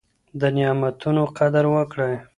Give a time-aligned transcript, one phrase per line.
[0.39, 2.15] د نعمتونو قدر وکړئ.